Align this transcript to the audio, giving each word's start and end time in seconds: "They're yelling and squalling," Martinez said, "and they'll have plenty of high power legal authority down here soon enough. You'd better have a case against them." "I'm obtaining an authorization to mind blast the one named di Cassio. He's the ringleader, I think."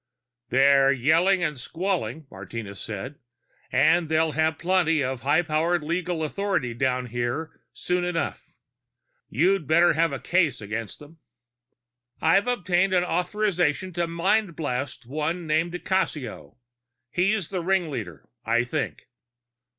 "They're 0.49 0.91
yelling 0.91 1.43
and 1.43 1.59
squalling," 1.59 2.25
Martinez 2.31 2.81
said, 2.81 3.19
"and 3.71 4.09
they'll 4.09 4.31
have 4.31 4.57
plenty 4.57 5.03
of 5.03 5.21
high 5.21 5.43
power 5.43 5.77
legal 5.77 6.23
authority 6.23 6.73
down 6.73 7.05
here 7.05 7.61
soon 7.71 8.03
enough. 8.03 8.55
You'd 9.29 9.67
better 9.67 9.93
have 9.93 10.11
a 10.11 10.17
case 10.17 10.59
against 10.59 10.97
them." 10.97 11.19
"I'm 12.19 12.47
obtaining 12.47 12.95
an 12.97 13.03
authorization 13.03 13.93
to 13.93 14.07
mind 14.07 14.55
blast 14.55 15.03
the 15.03 15.09
one 15.09 15.45
named 15.45 15.73
di 15.73 15.77
Cassio. 15.77 16.57
He's 17.11 17.51
the 17.51 17.61
ringleader, 17.61 18.27
I 18.43 18.63
think." 18.63 19.07